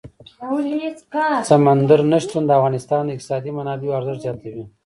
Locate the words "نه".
2.11-2.17